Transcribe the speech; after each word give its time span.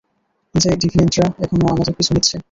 যে 0.55 0.69
ডিভিয়েন্টরা 0.81 1.25
এখনো 1.43 1.63
আমাদের 1.67 1.93
পিছু 1.97 2.11
নিচ্ছে। 2.13 2.35